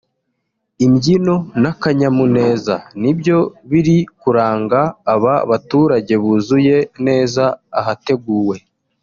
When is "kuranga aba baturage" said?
4.21-6.13